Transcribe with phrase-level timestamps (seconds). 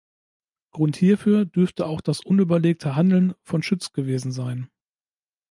[0.71, 4.67] Grund hierfür dürfte auch das unüberlegte Handeln von Schütz gewesen sein.